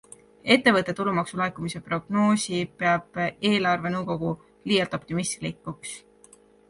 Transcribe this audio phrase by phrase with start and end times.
[0.53, 4.33] Ettevõtte tulumaksu laekumise prognoosi peab eelarvenõukogu
[4.73, 5.93] liialt optimistlikuks.